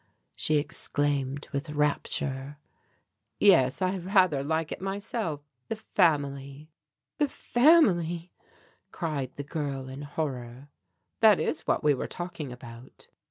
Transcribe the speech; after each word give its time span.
she 0.35 0.57
exclaimed 0.57 1.47
with 1.51 1.69
rapture. 1.69 2.57
"Yes, 3.39 3.83
I 3.83 3.99
rather 3.99 4.43
like 4.43 4.71
it 4.71 4.81
myself 4.81 5.41
the 5.67 5.75
family" 5.75 6.71
"The 7.19 7.29
family!" 7.29 8.31
cried 8.91 9.35
the 9.35 9.43
girl 9.43 9.87
in 9.89 10.01
horror. 10.01 10.69
"That 11.19 11.39
is 11.39 11.67
what 11.67 11.83
we 11.83 11.93
were 11.93 12.07
talking 12.07 12.51
about." 12.51 13.09